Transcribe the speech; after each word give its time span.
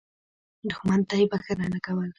دښمن 0.69 0.99
ته 1.07 1.13
یې 1.19 1.25
بخښنه 1.31 1.65
نه 1.73 1.79
کول. 1.85 2.09